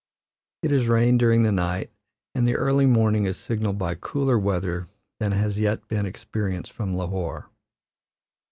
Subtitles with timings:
[0.63, 1.91] It has rained during the night,
[2.33, 4.87] and the early morning is signalled by cooler weather
[5.19, 7.51] than has yet been experienced from Lahore.